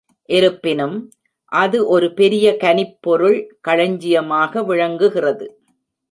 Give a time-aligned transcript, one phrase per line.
[0.29, 0.95] இருப்பினும்,
[1.51, 5.45] அது ஒரு பெரிய கனிப் பொருள் களஞ்சியமாக விளங்குகிறது.